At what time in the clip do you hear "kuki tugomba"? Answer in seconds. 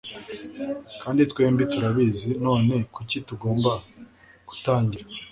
2.93-3.71